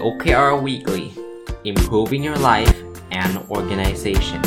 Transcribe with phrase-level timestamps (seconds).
[0.00, 1.12] OKR Weekly
[1.64, 2.76] Improving Your Life
[3.22, 4.42] and Organization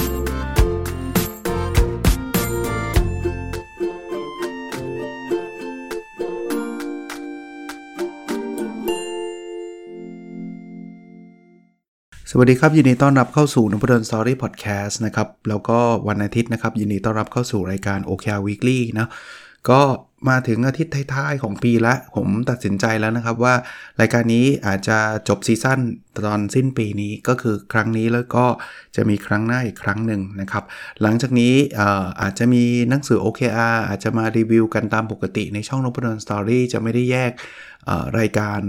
[12.33, 19.07] สวัสดีครับ ยินดีต้อนรับเข้าสู่นพดลสตอรี่พอดแคสต์นะครับ แล้วก็วันอาทิตย์นะครับ ยินดีต้อนรับเข้าสู่รายการ OKR Weekly นะ
[19.69, 19.81] ก็
[20.29, 23.55] มาถึงอาทิตย์ท้ายๆของปีแล้วผมตัดสินใจแล้วนะครับว่า
[23.99, 25.79] รายการนี้อาจจะจบซีซั่น
[26.25, 28.45] ตอนสิ้นปีนี้ก็คือครั้งนี้แล้วก็
[28.95, 30.63] จะมีครั้งหน้าอีกครั้งหนึ่งนะครับ
[31.01, 31.53] หลังจากนี้
[32.21, 37.31] อาจจะมีหนังสือ OKR อาจจะมารีวิวกันตามปกติในช่องนพดลสตอรี่จะไม่ได้แยก
[38.19, 38.61] รายการ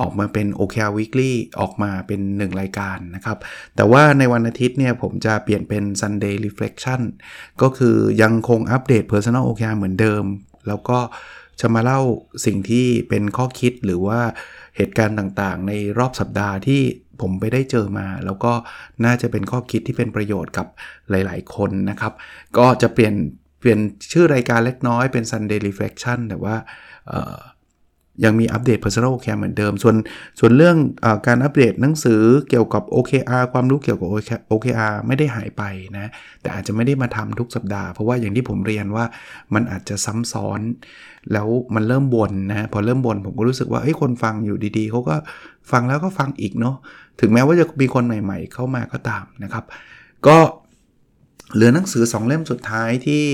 [0.00, 3.38] ออกมาเป็น OKR Weekly ออกมาเป็น 1 รายการนะครับ
[3.76, 7.00] แต่ว่าในวันอาทิตย์เนี่ยผมจะเปลี่ยนเป็น Sunday Reflection
[7.62, 10.24] ก็คือยังคงอัปเดต Personal OKR เหมือนเดิม
[10.68, 10.98] แล้วก็
[11.60, 12.00] จะมาเล่า
[12.46, 14.20] สิ่งที่เป็นข้อคิดหรือว่า
[14.76, 16.82] เหตุการณ์ต่างๆ ในรอบสัปดาห์ที่
[17.20, 18.52] ผมไปได้เจอมา แล้วก็
[19.04, 20.66] น่าจะเป็นข้อคิดที่เป็นประโยชน์กับ
[21.10, 22.12] หลาย ๆ คนนะครับ
[22.58, 23.14] ก็จะเปลี่ยน
[23.60, 23.78] เปลี่ยน
[24.12, 26.56] ชื่อรายการเล็กน้อยเป็น Sunday Reflection แต่ว่า
[28.24, 29.96] ยังมีอัปเดต Personal OKR เหมือนเดิม ส่วน
[30.40, 34.08] ส่วนเรื่องอการอัปเดตหนังสือเกี่ยวกับ OKR ความรู้เกี่ยวกับ
[34.52, 35.62] OKR ไม่ได้หายไป
[35.96, 39.04] นะ แต่อาจจะไม่ได้มาทำทุกสัปดาห์ เพราะว่าอย่างที่ผมเรียนว่า
[39.54, 40.60] มันอาจจะซ้ำซ้อน
[41.32, 45.16] แล้วมันเริ่มบนนะ พอเริ่มบนผมก็รู้สึกว่าเฮ้ยคนฟังอยู่ดีๆ เขาก็
[45.70, 46.76] ฟังแล้วก็ฟังอีกเนาะ
[47.20, 49.64] ถึงแม้ว่าจะมีคนใหม่ ๆ เข้ามาก็ตามนะครับ
[50.26, 50.38] ก็
[51.54, 53.24] เหลือหนังสือ 2 เล่มสุดท้ายที่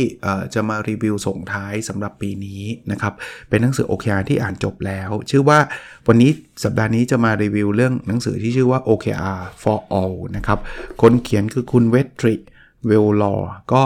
[0.54, 3.14] จะมารีวิวส่งท้ายสำหรับปีนี้นะครับ
[3.48, 5.58] เป็นหนังสือ OKR ที่อ่านจบแล้ว ชื่อว่า
[6.08, 6.30] วันนี้
[6.64, 10.58] สัปดาห์นี้จะมารีวิวเรื่องหนังสือที่ชื่อว่า OKR for all นะครับ
[11.02, 13.34] คนเขียนคือคุณ Vetri Vellore
[13.72, 13.82] ก็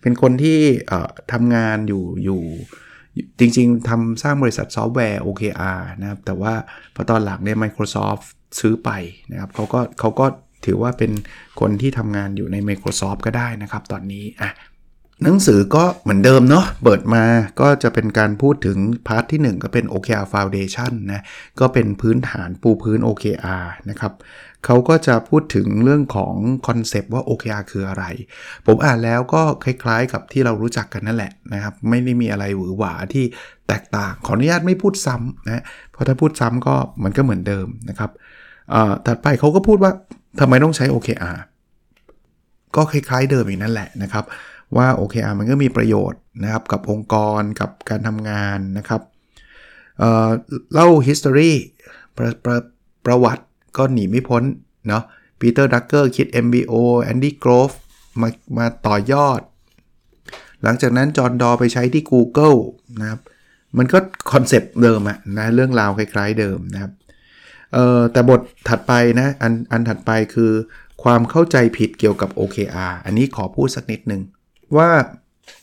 [0.00, 0.60] เป็นคนที่
[1.32, 2.42] ทำงานอยู่อยู่
[3.38, 6.54] จริงๆทำสร้างบริษัทซอฟต์แวร์ OKR นะครับ แต่ว่า
[6.94, 8.24] พอตอนหลังเนี่ย Microsoft
[8.60, 8.90] ซื้อไป
[9.32, 10.26] นะครับเขาก็เขาก็
[10.66, 11.12] ถือว่าเป็น
[11.60, 14.50] คนที่ทำงานอยู่ใน Microsoft ก็ได้นะครับตอนนี้อะ
[15.24, 17.24] หนังสือก็เหมือนเดิมเนาะเปิดมา
[17.60, 21.22] ก็จะเป็นการพูดถึง part ที่ 1 ก็เป็น OKR Foundation นะ
[21.60, 24.12] ก็เป็นพื้นฐานปูพื้น OKR นะครับ
[24.64, 26.34] เขาก็จะพูดถึงเรื่องของ
[26.66, 28.04] คอนเซปต์ว่า OKR คืออะไร
[28.66, 33.24] ผมอ่านแล้วก็คล้ายๆกับที่เรารู้จักกันนั่นแหละนะครับ ไม่ได้มีอะไรหวือหวาที่
[33.68, 35.62] แตกต่าง ขออนุญาตไม่พูดซ้ำนะ
[35.92, 36.74] เพราะถ้าพูดซ้ำก็
[37.04, 38.10] มันก็เหมือนเดิมนะครับ
[39.06, 39.92] ถัดไปเขาก็พูดว่า
[40.40, 41.38] ทำไมต้องใช้ OKR
[42.76, 44.24] ก็คล้ายๆเดิมอีกนั่นแหละนะครับ
[44.76, 49.00] ว่า OKR มันก็มีประโยชน์นะครับกับองค์กรกับการทำงานนะครับ
[49.98, 51.52] เเล่า history
[52.16, 52.58] ประประ
[53.06, 53.44] ประวัติ
[53.76, 54.42] ก็หนีไม่พ้น
[54.88, 55.02] เนาะ
[55.40, 56.72] ปีเตอร์ดรักเกอร์คิด MBO
[57.02, 57.72] แอนดี้โกรฟ
[58.20, 58.28] มา
[58.58, 59.40] มาต่อยอด
[60.62, 62.58] หลังจากนั้นจอห์นดัวร์ไปใช้ที่ Google
[63.00, 63.20] นะครับ
[63.78, 63.98] มันก็
[64.32, 66.92] concept เดิมอะนะเรื่องราวคล้ายๆเดิมนะครับ
[67.74, 70.52] เออแต่บทถัดไปนะอันอันถัดไปคือ
[71.02, 74.20] ความเข้าใจผิดเกี่ยวกับ OKR อันนี้ขอพูดสักนิดหนึ่ง
[74.76, 74.88] ว่า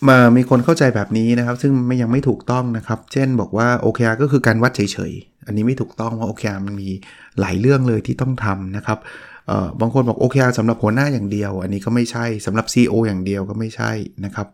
[0.07, 4.81] มามีคนเข้าใจแบบนี้นะครับ ซึ่งไม่ยังไม่ถูกต้องนะครับ เช่นบอกว่า OKR ก็คือการวัดเฉ
[5.11, 6.89] ยๆ อันนี้ไม่ถูกต้องเพราะ OKR มันมี
[7.39, 8.99] หลายเรื่องเลยที่ต้องทำนะครับ
[9.47, 13.91] เออบางคนบอก OKR สำหรับหัวหน้าอย่างเดียว อันนี้ก็ไม่ใช่สำหรับ CEO อย่างเดียวก็ไม่ใช่
[14.25, 14.47] นะครับ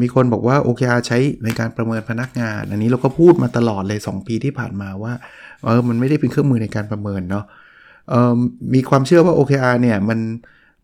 [0.00, 5.12] มีคนบอกว่า OKR ใช้ในการประเมินพนักงาน อันนี้เราก็พูดมาตลอดเลย 2 ปีที่ผ่านมาว่า
[5.64, 7.44] เออมันไม่ได้เป็นเครื่องมือในการประเมินเนาะ
[8.74, 10.20] มีความเชื่อว่า OKR เนี่ยมัน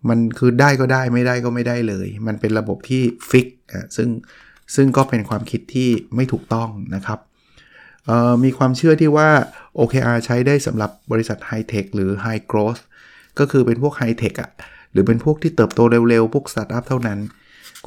[0.08, 4.08] มันคือได้ก็ได้ไม่ได้ก็ไม่ได้เลย มันเป็นระบบที่ fix อะซึ่ง
[4.74, 7.18] ซึ่งก็เป็นความคิดที่ไม่ถูกต้องนะครับ
[8.44, 9.28] มีความเชื่อที่ว่า
[9.78, 12.78] OKR ใช้ได้สำหรับบริษัท high tech หรือ high growth
[13.38, 14.50] ก็คือเป็นพวก high tech อะ
[14.92, 17.18] หรือเป็นพวกที่เติบโตเร็วๆ พวกสตาร์ทอัพเท่านั้น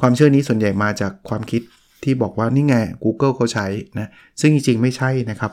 [0.00, 1.62] ความเชื่อนี้ส่วนใหญ่มาจากความคิด
[2.02, 2.74] ที่บอกว่านี่ไง
[3.04, 3.66] Google เขาใช้
[3.98, 4.08] นะ
[4.40, 5.52] ซึ่งจริงๆไม่ใช่นะครับ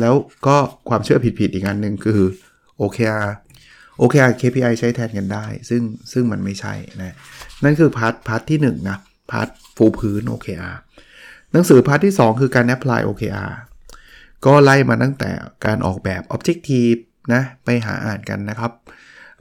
[0.00, 0.14] แล้ว
[0.46, 0.56] ก็
[0.88, 2.20] ความเชื่อผิดๆอีกอันหนึ่งคือ
[2.80, 3.28] OKR
[4.00, 5.82] OKR KPI ใช้แทนกันได้ ซึ่ง
[6.12, 7.14] ซึ่งมันไม่ใช่นะ
[7.64, 8.98] นั่นคือ part part ที่1นะ
[9.30, 10.74] part ปูพื้น OKR
[11.52, 13.52] หนังสือ part ที่ 2 คือการ apply OKR
[14.46, 15.30] ก็ไล่มาตั้งแต่
[15.64, 16.98] การออกแบบ objective
[17.32, 18.72] นะไปหาอ่านกันนะครับ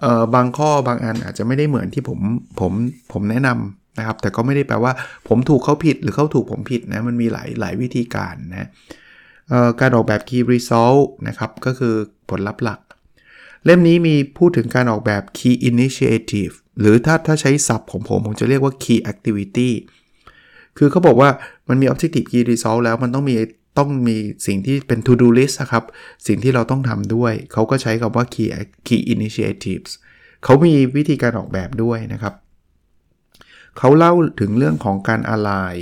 [0.02, 2.20] เออบางข้อบางอันอาจจะไม่ได้เหมือนที่ผม
[2.60, 2.72] ผม
[3.12, 4.92] ผมแนะนำ นะครับ แต่ก็ไม่ได้แปลว่า
[5.28, 8.70] ผมถูกเขาผิดหรือเขาถูกผมผิดนะ มันมีหลายหลายวิธีการนะ
[9.82, 11.96] การออกแบบ Key Result นะครับ ก็คือ
[12.30, 12.80] ผลลัพธ์หลัก
[13.66, 19.70] เล่มนี้มีพูดถึงการออกแบบ Key Initiative หรือถ้าถ้าใช้ศัพท์ของผม ผมจะเรียกว่า Key Activity
[20.78, 21.30] คือเขาบอกว่า
[21.70, 23.36] มันมี Objective Key Result แล้วมันต้องมี
[23.78, 24.18] ต้องมี
[24.48, 25.84] สิ่งที่เป็น To Do List ครับ
[26.28, 28.50] สิ่งที่เราต้องทำด้วย เขาก็ใช้คำว่า Key
[28.88, 29.92] Key Initiatives
[30.44, 32.34] เขามีวิธีการออกแบบด้วยนะครับ
[33.78, 35.78] เขาเล่าถึงเรื่องของการ align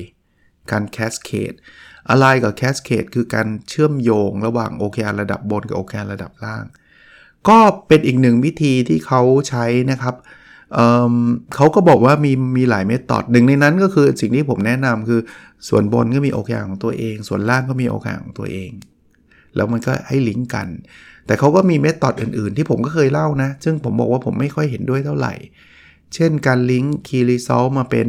[0.72, 1.58] การ cascade
[2.10, 6.64] อะไรกับ Cascade คือการเชื่อมโยงระหว่าง OKR ระดับบนกับ OKR ระดับล่าง
[7.50, 7.58] ก็
[7.88, 10.16] เป็นอีกหนึ่งวิธีที่เขาใช้นะครับ
[10.74, 15.22] เเขาก็บอกว่ามีมีหลายเมธอดหนึ่งในนั้นก็คือสิ่งที่ผมแนะนำคือ
[15.70, 18.72] ส่วนบนก็มีโอเคของตัวเอง ส่วนล่างก็มีโอเคของตัวเอง
[19.56, 20.68] แล้วมันก็ให้ลิงก์กัน
[21.26, 25.34] แต่เขาก็มีเมธอดอื่น ๆ ที่ผมก็เคยเล่านะ ซึ่งผมบอกว่าผมไม่ค่อยเห็นด้วยเท่าไหร่
[26.16, 28.08] เช่นการลิงก์ Key Result มาเป็น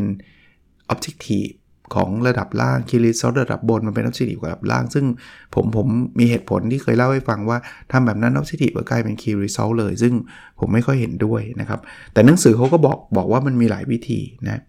[0.93, 1.52] Objective
[1.94, 5.04] ของระดับล่าง Key Result ระดับบนมันเป็น Objective ระดับล่าง ซึ่ง
[5.54, 5.87] ผมผม
[6.19, 7.58] มีเหตุผลที่เคยเล่าให้ฟังว่า
[7.93, 10.12] ทำแบบนั้น Objective ก็กลายเป็น Key Result เลย ซึ่ง
[10.58, 11.81] ผมไม่ค่อยเห็นด้วยนะครับ
[12.12, 14.62] แต่หนังสือเขาก็บอกบอกว่ามันมีหลายวิธีนะ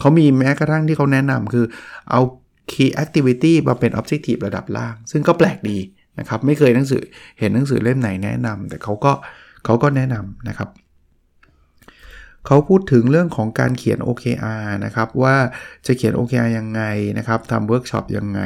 [0.00, 1.64] เขามีแม้กระทั่งที่เขาแนะนำคือ
[2.10, 2.20] เอา
[2.72, 5.78] Key Activity มาเป็น Objective ระดับล่าง ซึ่งก็แปลกดี
[6.18, 7.02] นะครับไม่เคยหนังสือ
[7.38, 9.12] เห็นหนังสือเล่มไหนแนะนำแต่เขาก็
[9.64, 10.68] เขาก็แนะนำนะครับ
[12.46, 15.36] เขาพูดถึงเรื่องของการเขียน OKR นะครับว่า
[15.86, 16.82] จะเขียน OKR ยังไง
[17.18, 18.40] นะครับทำเวิร์กช็อปยังไง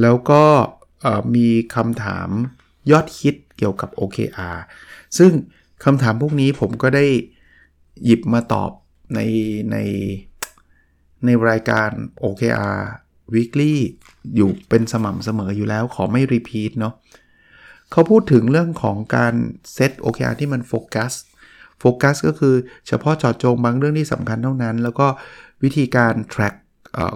[0.00, 0.44] แล้วก็
[1.34, 2.28] มีคำถาม
[2.90, 4.58] ยอดฮิตเกี่ยวกับ OKR
[5.18, 5.32] ซึ่ง
[5.84, 7.06] คำถามพวกนี้ผมก็ได้
[8.04, 8.70] หยิบมาตอบ
[9.14, 9.20] ใน
[9.72, 9.76] ใน
[11.24, 11.90] ในรายการ
[12.24, 12.78] OKR
[13.34, 13.74] Weekly
[14.36, 16.94] อยู่เป็นสม่ำเสมออยู่แล้วขอไม่ repeat เนาะ
[17.90, 19.34] เขาพูดถึงเรื่องของการ
[19.74, 21.12] เซต OKR ที่มันโฟกัส
[21.80, 22.54] โฟกัสก็คือ
[22.88, 25.06] เฉพาะจอดจงบางเรื่องที่สำคัญเท่านั้น แล้วก็
[25.62, 26.54] วิธีการ track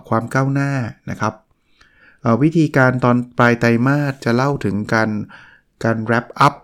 [0.09, 0.71] ความก้าวหน้า
[1.11, 1.35] นะครับ
[2.43, 5.11] วิธีการตอนปลายไตรมาสจะเล่าถึงการ
[5.85, 6.55] การ wrap up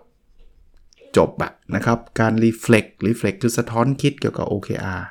[1.17, 5.01] จบอะนะครับ การ reflect reflect คือสะท้อนคิดเกี่ยวกับ OKR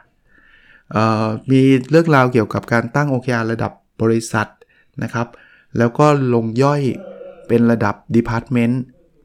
[1.51, 3.73] มีเรื่องราวเกี่ยวกับการตั้ง OKR ระดับ
[4.03, 4.49] บริษัท
[5.03, 5.29] นะครับ
[5.79, 6.83] แล้วก็ลงย่อย
[7.49, 8.75] เป็นระดับ department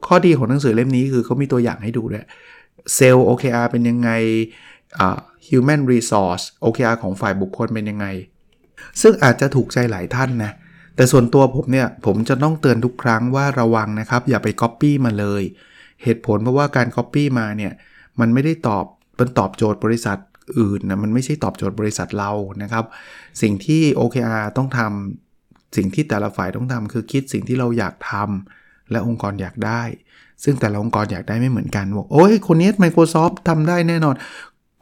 [0.07, 2.25] ข้อดีของหนังสือเล่มนี้คือเขามีตัวอย่างให้ดูด้วย
[2.94, 4.10] เซลล์ OKR เป็นยังไง
[5.48, 8.08] human resource OKR ของฝ่ายบุคคลเป็นยังไง
[9.02, 10.52] ซึ่งอาจจะถูกใจหลายท่านนะ
[10.96, 15.44] แต่ส่วนตัวผมเนี่ย ผมจะต้องเตือนทุกครั้งว่าระวังนะครับ อย่าไป Copy มาเลย
[16.04, 17.74] เหตุผลเพราะว่าการ Copy มาเนี่ย
[18.20, 18.86] มันไม่ได้ตอบ
[19.20, 20.18] มันตอบโจทย์บริษัท
[20.60, 22.86] อื่นนะมันไม่ใช่ตอบโจทย์บริษัทเรานะครับ
[23.42, 29.82] สิ่งที่ OKR ต้องทำสิ่งที่แต่ละฝ่ายต้องทำคือคิดสิ่งที่เราอยากทำและองค์กรอยากได้
[30.44, 34.16] ซึ่งแต่ละองค์กรอยากได้ไม่เหมือนกันบอกโอ้ยคนนี้ Microsoft ทำได้แน่นอน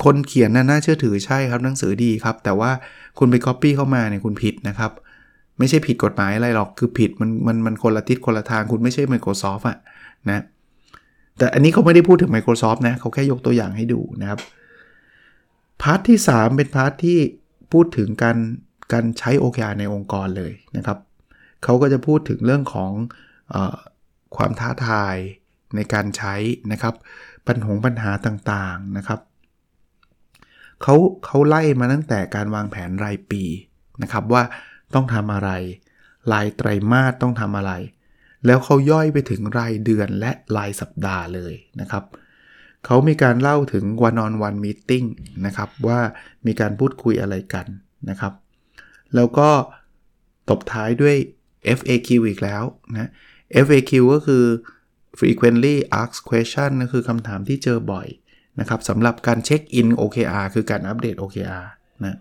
[0.03, 2.71] คนเขียนน่าน่าเชื่อถือใช่ครับหนังสือดีครับ แต่ว่า
[3.19, 4.91] คุณไป Copy เข้ามาเนี่ยคุณผิดนะครับ
[5.59, 9.77] ไม่ใช่ผิดกฎหมายอะไรหรอกคือผิดมันมันมันคนละทิศคนละทางคุณไม่ใช่ Microsoft อะ
[10.29, 10.43] นะ
[11.37, 14.39] แต่อันนี้เขาไม่ได้พูดถึง Microsoft นะเขาแค่ยกตัวอย่างให้ดูนะครับ
[15.81, 17.17] part ที่ 3 เป็น part ที่
[17.71, 18.37] พูดถึงการ
[18.93, 20.97] การใช้ OKR ในองค์กรเลยนะครับ
[21.63, 22.91] เขาก็จะพูดถึงเรื่องของ
[23.53, 23.55] อ
[24.35, 25.15] ความท้าทาย
[25.75, 26.35] ในการใช้
[26.71, 26.95] นะครับ
[27.47, 29.19] ปัญหาปัญหาต่างๆนะครับ
[30.81, 33.43] เขาเขาไล่มาตั้งแต่การวางแผนรายปี
[34.01, 34.43] นะครับว่า
[34.93, 35.49] ต้องทำอะไร
[36.31, 37.71] รายไตรมาสต้องทำอะไร
[38.45, 42.03] แล้วเขาย่อยไปถึงรายเดือนและรายสัปดาห์เลยนะครับ
[42.85, 45.07] เขามีการเล่าถึง one on one meeting
[45.45, 45.99] นะครับว่า
[46.45, 47.65] มีการพูดคุยอะไรกัน
[48.09, 48.33] นะครับ
[49.15, 49.49] แล้วก็
[50.49, 51.15] ตบท้ายด้วย
[51.77, 53.09] FAQ อีกแล้วนะ
[53.65, 54.43] FAQ ก็คือ
[55.19, 58.07] frequently asked question ก็คือคำถามที่เจอบ่อย
[58.59, 61.65] นะครับสำหรับการเช็คอิน OKR คือการอัปเดต OKR
[62.05, 62.17] นะ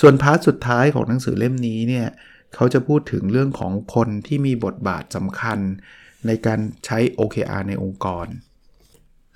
[0.00, 2.06] ส่วนพาร์ทสุดท้ายของหนังสือเล่มนี้เนี่ย
[2.54, 5.58] เขาจะพูดถึงเรื่องของคนที่มีบทบาทสำคัญ
[6.26, 8.26] ในการใช้ OKR ในองค์กร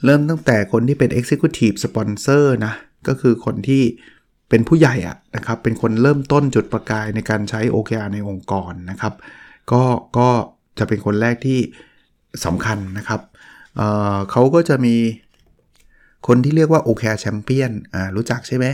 [0.05, 2.75] เริ่มตั้งแต่คนที่เป็น Executive Sponsor นะ
[3.09, 3.83] ก็คือคนที่
[4.49, 9.15] เป็นผู้ใหญ่อะนะครับ เป็นคนเริ่มต้นจุดประกายในการใช้ OKR ในองค์กรนะครับ
[9.73, 9.83] ก็
[10.19, 10.29] ก็
[10.79, 11.61] จะเป็นคนแรกที่
[12.47, 13.21] สำคัญนะครับ
[13.77, 14.97] เเขาก็จะมี
[16.27, 18.67] คนที่เรียกว่า OKR Champion อ่ารู้จักใช่ไหม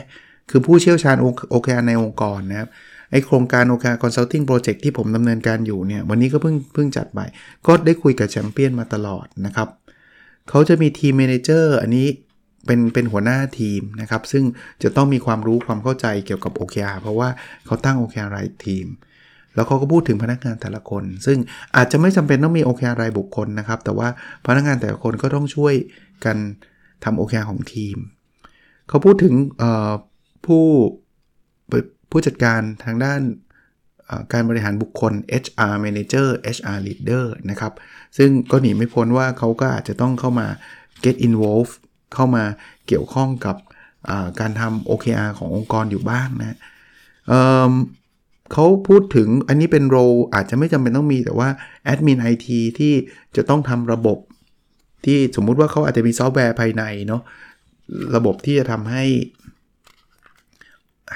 [0.51, 1.17] คือผู้เชี่ยวชาญ
[1.53, 2.69] OKR ในองค์กรนะครับ
[3.11, 7.21] ไอโครงการ OKR Consulting Project ที่ผมดำเนินการอยู่เนี่ย วันนี้ก็เพิ่งเพิ่งจัดไป
[7.67, 9.69] ก็ได้คุยกับแชมเปี้ยนมาตลอดนะครับ
[10.49, 12.07] เขาจะมี team manager อันนี้
[12.67, 14.45] เป็นเป็นหัวหน้าทีมนะครับ ซึ่ง
[14.83, 17.29] จะต้องมีความรู้ความเข้าใจเกี่ยวกับ OKR เพราะว่า
[17.67, 18.87] เขาตั้ง OKR รายทีม
[19.55, 21.39] แล้วเขาก็พูดถึงพนักงานแต่ละคน ซึ่ง
[21.77, 24.09] อาจจะไม่จำเป็นต้องมี OKR รายบุคคลนะครับ แต่ว่า
[24.47, 25.75] พนักงานแต่ละคนก็ต้องช่วย
[26.25, 26.37] กัน
[27.05, 27.97] ทำโอเคของทีม
[28.89, 29.35] เขาพูดถึง
[30.47, 30.65] ผู้
[32.11, 33.21] ผู้จัดการทางด้าน
[34.33, 37.73] การบริหารบุคคล HR Manager HR Leader นะครับ
[38.17, 40.47] ซึ่งก็หนีไม่พ้นว่าเขาก็อาจจะต้องเข้ามา
[41.05, 41.75] get involved
[42.15, 42.45] เข้ามา
[42.87, 43.57] เกี่ยวข้องกับ
[44.41, 46.59] การทำ OKR ขององค์กรอยู่บ้างนะ
[48.53, 49.97] เขาพูดถึงอันนี้เป็นโร
[50.35, 51.49] อาจจะไม่จำเป็นต้องมีแต่ว่า
[51.85, 52.95] แอดมินไอทีที่
[53.37, 54.19] จะต้องทำระบบ
[55.05, 57.23] ที่สมมุติว่าเขาอาจจะมีซอฟต์แวร์ภายในเนาะ
[58.17, 59.05] ระบบที่จะทำให้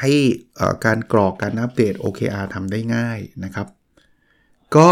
[0.00, 0.12] ให้
[0.84, 3.66] การกรอกการอัปเดต OKR ทำได้ง่ายนะครับ
[4.76, 4.90] ก็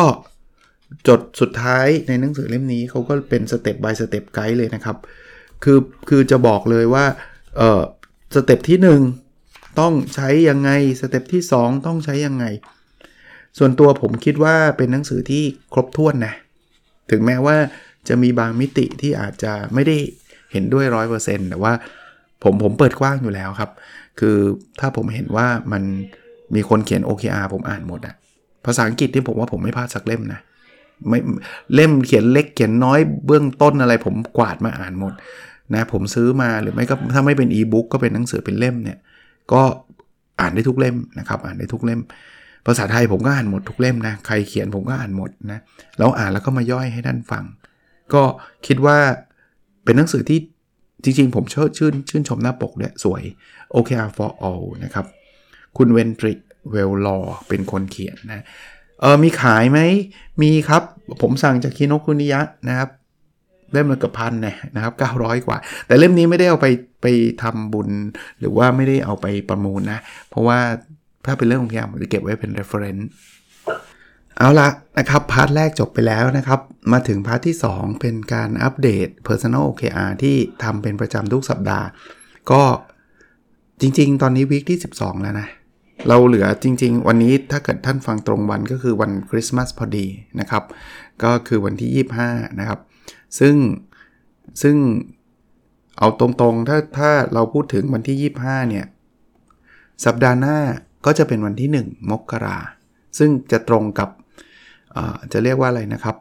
[1.08, 4.96] บทสุดท้ายในหนังสือเล่มนี้เขาก็เป็นสเต็ป by สเต็ปไกด์เลยนะครับ
[5.64, 5.78] คือ
[6.08, 7.04] คือจะบอกเลยว่า
[7.56, 7.82] เออ
[8.34, 9.25] step ที่ 1
[9.80, 12.44] ต้องใช้ยังไงสเต็ปที่ 2 ต้องใช้ยังไง
[13.58, 15.42] ส่วนตัวผมคิดว่าเป็นหนังสือที่
[15.72, 16.34] ครบถ้วนนะ
[17.10, 17.56] ถึงแม้ว่า
[18.08, 19.96] จะมีบางมิติที่อาจจะไม่ได้
[20.52, 21.72] เห็นด้วยร้อยเปอร์เซ็นต์แต่ว่า
[22.42, 23.70] ผมผมเปิดกว้างอยู่แล้วครับ
[24.20, 24.36] คือ
[24.80, 25.82] ถ้าผมเห็นว่ามัน
[26.54, 28.14] มีคนเขียน OKR ผมอ่านหมดอะ
[28.64, 30.40] ภาษาอังกฤษที่ผมว่าผมไม่พลาดสักเล่มนะ
[31.08, 31.18] ไม่
[31.74, 35.12] เล่มเขียนเล็กเขียนน้อยเบื้องต้นอะไรผมกวาดมาอ่านหมด
[35.74, 38.98] นะผมซื้อมาหรือไม่ก็ถ้าไม่เป็นอีบุ๊กก็เป็นหนังสือเป็นเล่มเนี่ย
[39.52, 39.62] ก็
[40.40, 42.00] อ่านได้ทุกเล่มนะครับ อ่านได้ทุกเล่ม
[42.66, 45.58] ภาษาไทยผมก็อ่านหมดทุกเล่มนะ ใครเขียนผมก็อ่านหมดนะ
[45.98, 47.44] แล้วอ่านแล้วก็มาย่อยให้ท่านฟัง
[48.14, 48.22] ก็
[48.66, 48.98] คิดว่า
[49.84, 50.40] เป็นหนังสือที่
[51.04, 53.22] จริงๆ ผมชื่นชื่นชื่นชมหน้าปกเนี่ยสวย
[53.74, 55.06] OKR for all นะครับ
[55.76, 56.32] คุณเวนทริ
[56.70, 58.44] เวลลอเป็นคนเขียนนะ
[59.00, 59.80] เออมีขายไหม
[60.42, 60.82] มีครับ
[61.22, 62.90] ผมสั่งจากคิโนคุนิยะนะครับ
[63.76, 66.66] เล่มละกับพันเนี่ยนะครับ900 กว่า แต่เล่มนี้ไม่ได้เอาไป
[67.02, 67.06] ไป
[67.42, 67.88] ทำบุญ
[68.40, 70.58] หรือว่าไม่ได้เอาไปประมูลนะ เพราะว่า
[71.26, 73.04] ถ้าเป็นเรื่องของงานผมจะเก็บไว้เป็น reference
[74.38, 74.68] เอาละ
[74.98, 76.60] นะครับ part แรกจบไปแล้วนะครับ
[76.92, 81.86] มาถึง part ที่ 2 เป็นการอัปเดต Personal OKR ที่ทำเป็นประจำทุกสัปดาห์
[82.50, 82.62] ก็
[83.80, 85.48] จริง ๆ ตอนนี้ week ที่ 12 แล้วนะ
[86.08, 90.06] เราเหลือจริง ๆ วันนี้ถ้าเกิดท่านฟังตรงวันก็คือวันคริสต์มาสพอดี
[90.40, 90.64] นะครับ
[91.22, 92.80] ก็คือวันที่ 25 นะครับ
[93.38, 93.56] ซึ่ง
[94.62, 94.76] ซึ่ง
[95.98, 98.86] เอาตรงๆ ถ้าถ้าเราพูดถึงวันที่ 25 เนี่ย
[100.04, 100.58] สัปดาห์หน้า
[101.06, 102.58] ก็จะเป็นวันที่ 1 มกรา
[103.18, 104.10] ซึ่งจะตรงกับ
[105.32, 106.16] จะเรียกว่าอะไรนะครับ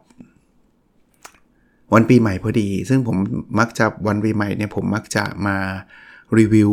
[1.94, 3.18] วันปีใหม่พอดี ซึ่งผม
[3.60, 5.58] มักจะวันปีใหม่เนี่ยผมมักจะมา
[6.38, 6.72] รีวิว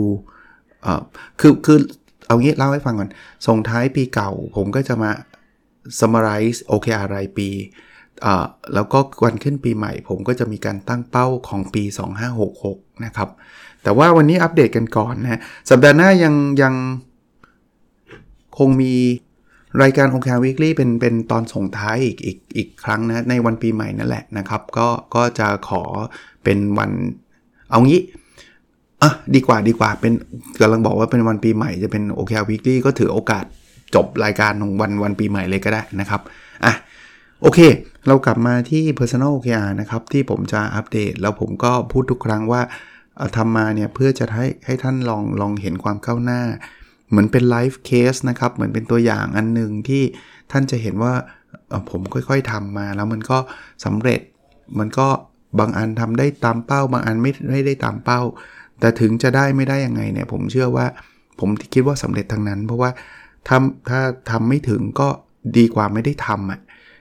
[1.40, 1.78] คือคือ
[2.26, 3.10] เอางี้เล่าให้ฟังก่อน
[3.46, 5.10] ส่งท้ายปีเก่า ผมก็จะมา
[5.98, 7.48] summarize OKR รายปี
[8.74, 11.82] แล้วก็วันขึ้นปีใหม่ ผมก็จะมีการตั้งเป้าของปี
[12.44, 13.28] 2566 นะครับ
[13.82, 15.40] แต่ว่าวันนี้อัปเดตกันก่อนนะ
[15.70, 16.74] สัปดาห์หน้ายังยัง
[18.58, 18.94] คงมี
[19.82, 25.82] รายการ OKR Weekly เป็นเป็นตอนส่งท้ายอีกอีกอีกครั้งนะในวันปีใหม่นั่นแหละนะครับ ก็ก็จะขอ
[26.44, 26.90] เป็นวัน
[27.70, 28.00] เอางี้
[29.02, 30.12] อะดีกว่าดีกว่าเป็น
[30.60, 33.44] กำลังบอกว่าเป็นวันปีใหม่จะเป็น OKR Weekly ก็ถือโอกาส
[33.94, 36.20] จบรายการของวันวันปีใหม่เลยก็ได้นะครับ
[36.64, 36.74] อะ
[37.44, 37.60] โอเค
[38.06, 42.62] เรากลับมาที่ Personal OKR นะครับ ที่ผมจะอัปเดต แล้วผมก็พูดทุกครั้งว่า
[43.36, 46.40] ทำมาเนี่ย เพื่อจะให้ให้ท่านลองลองเห็นความก้าวหน้า
[47.08, 50.02] เหมือนเป็นไลฟ์เคสนะครับ เหมือนเป็นตัวอย่างอันหนึ่งที่
[50.52, 51.12] ท่านจะเห็นว่า
[51.90, 53.38] ผมค่อยๆทำมาแล้วมันก็
[53.84, 54.20] สำเร็จ
[54.78, 55.08] มันก็
[55.58, 58.20] บางอันทำได้ตามเป้า บางอันไม่ไม่ได้ตามเป้า
[58.80, 60.86] แต่ถึงจะได้ไม่ได้ยังไงเนี่ย ผมเชื่อว่า
[61.40, 62.90] ผมคิดว่าสำเร็จทั้งนั้น เพราะว่า
[63.48, 65.08] ทำถ้าทำไม่ถึงก็
[65.56, 66.60] ดีกว่าไม่ได้ทำอะ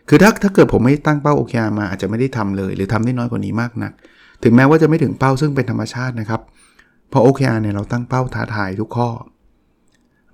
[0.10, 3.92] คือถ้าถ้าเกิดผมไม่ตั้งเป้าโอเคมาอาจจะไม่ได้ทำเลย หรือทำได้น้อยกว่านี้มากนัก
[4.44, 6.42] ถึงแม้ว่าจะไม่ถึงเป้าซึ่งเป็นธรรมชาตินะครับ
[7.12, 9.10] พอ OKR เนี่ยเราตั้งเป้าท้าทายทุกข้อ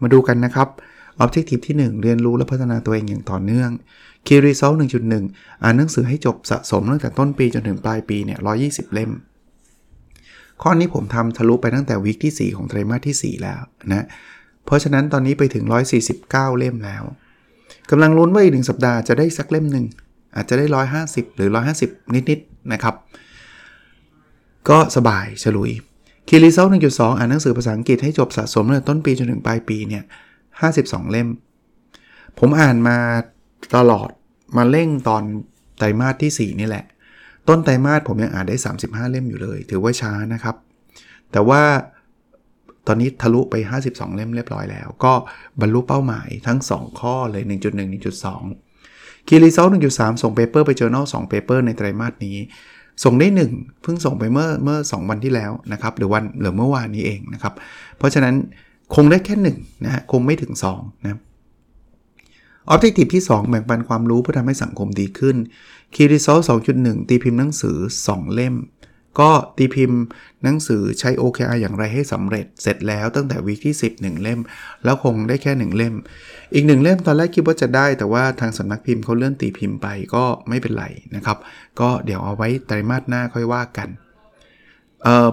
[0.02, 0.68] มาดูกันนะครับ
[1.24, 3.70] Objective ที่ 1 เรียนรู้และพัฒนาตัวเองอย่างต่อเนื่อง
[4.26, 4.76] Key Result
[5.20, 9.12] 1.1 อ่านหนังสือให้จบสะสมตั้งแต่ต้นปีจนถึงปลายปีเนี่ย120 เล่ม
[10.62, 14.06] ข้อนี้ผมทำทะลุไปตั้งแต่วิกที่ 4 ของไตรมาสที่ 4 แล้วนะ
[14.66, 15.66] เพราะฉะนั้นตอนนี้ไปถึง
[16.12, 17.04] 149 เล่มแล้ว
[17.90, 19.86] กำลังลุ้นว่าอีกหนึ่งสัปดาห์จะได้สักเล่มหนึ่ง
[20.36, 20.66] อาจจะได้
[21.02, 21.50] 150 หรือ
[21.82, 22.96] 150 นิดๆนะครับ
[24.70, 25.72] ก็สบายฉลุย
[26.28, 30.04] คีรีเซล1.2 อ่านหนังสือภาษาอังกฤษให้จบสะสมตั้งแต่ต้นปีจนถึงปลายปีเนี่ย
[30.58, 31.28] 52 เล่ม
[32.40, 32.98] ผมอ่านมา
[33.76, 34.10] ตลอด
[34.58, 35.24] มาเร่งตอน
[35.78, 36.86] ไตรมาสที่ 4 นี่แหละ
[37.48, 40.56] ต้นไตรมาสผมยังอ่านได้ 35 เล่มอยู่เลย ถือว่าช้านะครับ
[41.32, 41.62] แต่ว่า
[42.88, 45.14] ตอนนี้ทะลุไป 52 เล่มเรียบร้อยแล้ว ก็
[45.60, 47.54] บรรลุเป้าหมายทั้ง 2 ข้อเลย 1.1
[48.54, 52.38] 1.2คีรีเซล1.3 ส่งเปเปอร์ไป journal 2 paper ในไตรมาสนี้
[53.04, 57.54] ส่งได้ 1 เพิ่งส่งไปเมื่อเมื่อ 2 วันที่แล้วนะครับ หรือวันหรือเมื่อวานนี้เองนะครับ
[57.98, 58.36] เพราะฉะนั้น
[58.96, 61.20] คงได้แค่1นะฮะคงไม่ถึง2นะ
[62.70, 65.36] ออบเจกตีที่ 2 แบ่งปันความรู้เพื่อทำให้สังคมดีขึ้น
[65.96, 66.28] คีรีเซ
[66.70, 67.78] 2.1 ตีพิมพ์หนังสือ
[68.08, 68.56] 2 เล่ม
[69.20, 70.02] ก็ตีพิมพ์
[70.44, 74.40] หนังสือใช้ OKR อย่างไรให้สำเร็จเสร็จแล้วตั้งแต่วีคที่ 10 1 เล่ม
[74.84, 75.96] แล้วคงได้แค่ 1 เล่ม
[76.54, 81.38] อีก 1 เล่มตอนแรกคิดว่าจะได้ แต่ว่าทางสำนักพิมพ์เขาเลื่อนตีพิมพ์ไปก็ไม่เป็นไรนะครับ
[81.80, 83.90] ก็เดี๋ยวเอาไว้ไตรมาสหน้าค่อยว่ากัน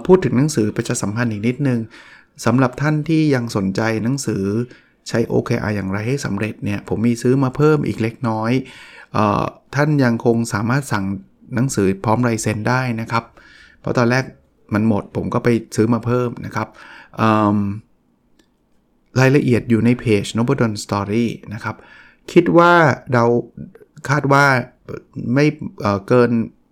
[0.06, 1.80] พูดถึงหนังสือประชาสัมพันธ์อีกนิดนึง
[2.44, 4.44] สำหรับท่านที่ยังสนใจหนังสือ
[5.08, 8.52] ใช้ OKR อย่างไรให้สำเร็จเนี่ยผมมีซื้อมาเพิ่มอีกเล็กน้อย
[9.16, 11.04] ออท่านยังคงสามารถสั่ง
[11.54, 13.24] หนังสือพร้อมลายเซ็นได้นะครับ
[13.84, 14.24] เพราะตอนแรก
[14.74, 16.68] มันหมดผมก็ไปซื้อมาเพิ่มนะครับ
[19.20, 21.76] รายละเอียดอยู่ในเพจ n o b o d o n Story นะครับ
[22.32, 22.72] คิดว่า
[23.12, 23.24] เรา
[24.08, 24.44] คาดว่า
[25.34, 25.46] ไม่
[25.80, 26.30] เเกิน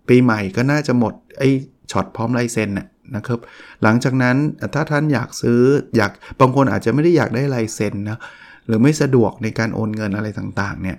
[0.09, 1.49] ปีใหม่ก็น่าจะหมดไอ้
[1.91, 3.39] ช็อตพร้อมลายเซ็นน่ะนะครับ
[3.83, 4.35] หลังจากนั้น
[4.73, 5.61] ถ้าท่านอยากซื้อ
[5.97, 8.19] อยากบางคนอาจจะไม่ได้อยากได้ลายเซ็นนะ
[8.67, 10.97] หรือไม่สะดวกในการโอนเงินอะไรต่างๆเนี่ย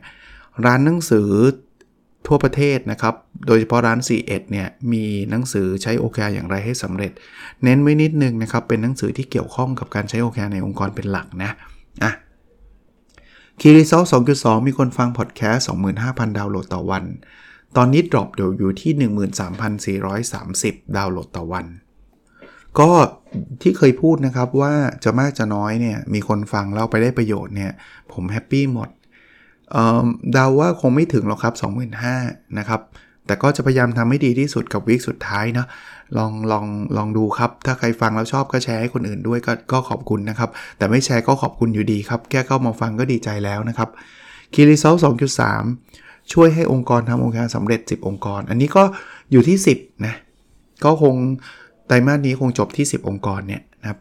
[0.65, 1.31] ร้านหนังสือ
[2.27, 3.15] ทั่วประเทศนะครับ
[3.47, 7.13] โดยเฉพาะร้าน C1 เนี่ยมีหนังสือใช้ OKR อย่างไรให้สำเร็จ
[7.65, 11.51] เน้นไว้นิดนึงนะครับ เป็นหนังสือที่เกี่ยวข้องกับการใช้ OKR ในองค์กรเป็นหลักนะ
[12.03, 12.13] อะ
[13.61, 14.03] Key Result
[14.35, 15.67] 2.2 มีคนฟังพอดแคสต์
[16.03, 17.05] 25,000 ดาวน์โหลดต่อวัน
[17.77, 18.93] ตอนนี้ drop เฉลี่ยอยู่ที่
[20.11, 21.67] 13,430 ดาวน์โหลดต่อวัน
[22.79, 22.91] ก็
[23.63, 27.73] ที่เคยพูดนะครับว่าจะมากจะน้อยเนี่ยมีคนฟังแล้วไปได้ประโยชน์เนี่ย
[28.13, 28.89] ผม happy หมด
[30.33, 31.55] เดาว่าคงไม่ถึงหรอกครับ
[32.03, 32.81] 25,000นะครับ
[33.27, 35.67] แต่ก็จะพยายามทำให้ดีที่สุดกับ week สุดท้ายนะ
[36.19, 36.67] ลองลอง
[36.97, 43.89] ลองดูครับ ถ้าใครฟังแล้วชอบก็แชร์ให้คนอื่นด้วยกก็ขอบคุณนะครับ แต่ไม่แชร์ก็ขอบคุณอยู่ดีครับ แค่เข้ามาฟังก็ดีใจแล้วนะครับ
[44.55, 44.95] Key Result
[45.65, 48.83] 2.3 ช่วยให้องค์กรทำ OKR สำเร็จ 10 องค์กร อันนี้ก็
[49.31, 50.15] อยู่ที่ 10 นะ
[50.85, 51.15] ก็คง
[51.87, 53.99] ไตรมาสนี้คงจบที่ 10 องค์กรเนี่ยนะครับ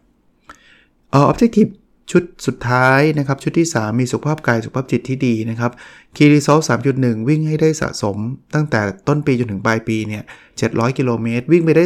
[1.11, 1.71] เอ่อ objective
[2.13, 5.71] ชุดสุดท้ายนะครับ ชุดที่ 3 มีสุขภาพกายสุขภาพจิตที่ดีนะครับ
[6.15, 6.59] Key Result
[6.93, 8.17] 3.1 วิ่งให้ได้สะสม
[8.55, 10.23] ตั้งแต่ต้นปีจนถึงปลายปีเนี่ย
[10.59, 11.85] 700 กิโลเมตร วิ่งไปได้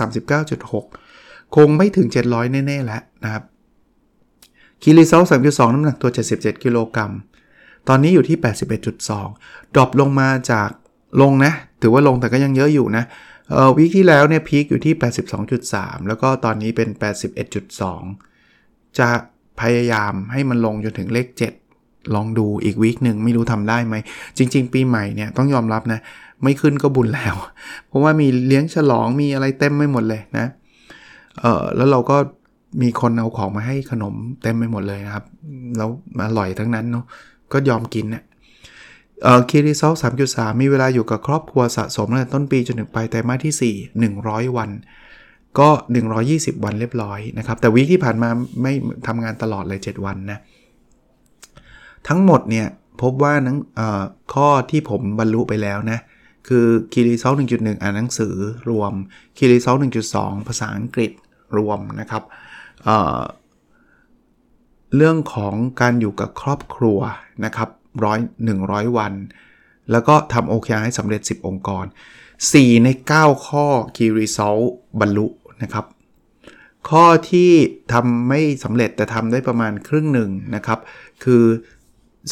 [0.00, 3.42] 539.6 คงไม่ถึง 700 แน่ๆแล้วนะครับ
[4.82, 7.12] Key Result 3.2 น้ำหนักตัว 77 กิโลกรัม
[7.88, 8.38] ตอนนี้อยู่ที่
[9.06, 10.70] 81.2 drop ลงมาจาก
[11.20, 13.04] ลงนะ ถือว่าลงแต่ก็ยังเยอะอยู่นะ
[13.50, 14.94] เออ week ที่แล้วเนี่ย peak อยู่ที่
[15.50, 16.88] 82.3 แล้วก็ตอนนี้เป็น
[18.14, 19.08] 81.2 จะ
[19.60, 21.26] พยายามให้มันลงจนถึงเลข
[21.70, 23.96] 7 ลองดูอีก week หนึ่งไม่รู้ทำได้ไหม
[24.38, 26.00] จริง ๆ ปีใหม่เนี่ยต้องยอมรับนะ
[26.42, 27.36] ไม่ขึ้นก็บุญแล้ว
[27.86, 30.46] เพราะว่ามีเลี้ยงฉลองมีอะไรเต็มไม่หมดเลยนะ
[31.40, 32.16] เออแล้วเราก็
[32.82, 35.24] มีคนเอาของมาให้ขนมเต็มไปหมดเลยนะครับ
[35.76, 35.88] แล้ว
[36.24, 37.04] อร่อยทั้งนั้นเนาะ
[37.52, 38.24] ก็ยอมกินเนะี่ย
[39.22, 39.92] เอ่อคีรีซอล
[40.26, 44.70] 3.3มีเวลาอยู่กับครอบครัวสะสมตั้งแต่ต้นปีจนถึงปลายไตรมาสที่ 4 100 วัน
[45.58, 45.68] ก็
[46.16, 48.30] 120 วันเรียบร้อยนะครับ แต่วีคที่ผ่านมา
[48.62, 48.72] ไม่
[49.06, 50.38] ทำงานตลอดเลย 7 วันนะ
[52.08, 52.66] ทั้งหมดเนี่ย
[53.02, 53.58] พบว่านัง
[54.34, 55.98] ข้อที่ผมบรรลุไปแล้วนะ
[56.48, 58.34] คือ Key Result 1.1 อ่านหนังสือ
[58.70, 58.92] รวม
[59.38, 59.76] Key Result
[60.12, 61.12] 1.2 ภาษาอังกฤษ
[61.58, 62.22] รวมนะครับ
[62.84, 67.00] เเรื่องของการอยู่กับครอบครัว
[67.44, 67.68] นะครับ
[68.04, 68.18] ร้อย
[68.58, 69.12] 100วัน
[69.90, 71.84] แล้วก็ทำ OKR ให้สำเร็จ 10 องค์กร
[72.34, 72.88] 4 ใน
[73.18, 74.66] 9 ข้อ Key Result
[75.00, 75.26] บรรลุ
[75.62, 75.84] นะครับ
[76.88, 77.50] ข้อที่
[77.92, 80.78] ทำไม่สำเร็จแต่ทำได้ประมาณครึ่งหนึ่งนะครับ
[81.24, 81.44] คือ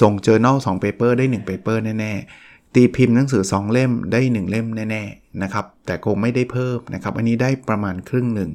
[0.00, 8.50] ส่ง journal 2 paper ได้ 1 paper แน่ๆ ตีพิมพ์หนังสือ 2 เล่มได้ 1 เล่มแน่ๆนะครับ แต่คงไม่ได้เพิ่มนะครับ อันนี้ได้ประมาณครึ่งหนึ่ง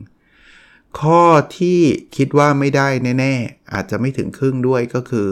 [1.00, 1.24] ข้อ
[1.58, 1.80] ที่
[2.18, 2.88] คิดว่าไม่ได้
[3.20, 5.28] แน่ๆ อาจจะไม่ถึงครึ่งด้วยก็คือ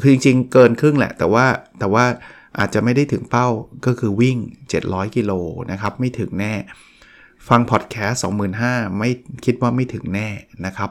[0.00, 1.46] คือจริงๆ เกินครึ่งแหละ แต่ว่า
[1.78, 2.04] แต่ว่า
[2.58, 3.48] อาจจะไม่ได้ถึงเป้า
[3.86, 4.36] ก็คือวิ่ง
[4.76, 5.32] 700 กิโล
[5.70, 6.54] นะครับ ไม่ถึงแน่
[7.48, 8.22] ฟังพอดแคสต์
[8.58, 9.10] 25,000 ไม่
[9.44, 10.28] คิดว่าไม่ถึงแน่
[10.66, 10.90] นะครับ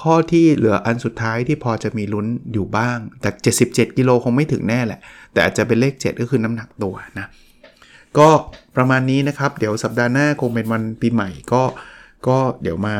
[0.00, 5.00] ข้อที่เหลืออันสุดท้ายที่พอจะมีลุ้นอยู่บ้าง แต่ 77 กิโลคงไม่ถึงแน่แหละ
[5.32, 7.26] แต่อาจจะเป็นเลข 7 ก็คือน้ำหนักตัวนะ
[8.18, 8.28] ก็
[8.76, 11.62] ประมาณนี้นะครับ เดี๋ยวสัปดาห์หน้าคงเป็นวันปีใหม่ก็
[12.28, 12.96] ก็เดี๋ยวมา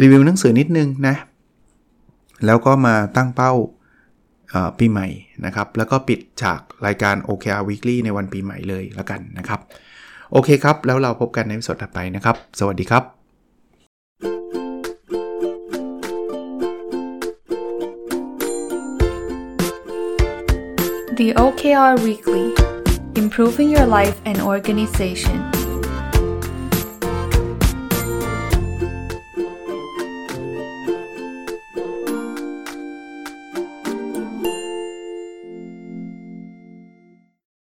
[0.00, 1.16] รีวิวหนังสือนิดนึงนะ
[2.46, 3.52] แล้วก็มาตั้งเป้า
[4.78, 5.08] ปีใหม่
[5.44, 9.60] นะครับ แล้วก็ปิดฉากรายการ OKR Weekly ในวันปีใหม่เลยแล้วกันนะครับ
[10.32, 13.04] โอเคครับ แล้วเราพบกันในวิดีโอถัดไปนะครับ สวัสดีครับ
[21.20, 22.46] The OKR Weekly
[23.22, 25.57] Improving Your Life and Organization